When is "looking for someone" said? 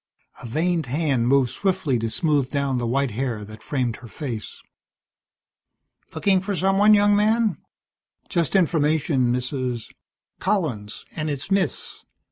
6.15-6.95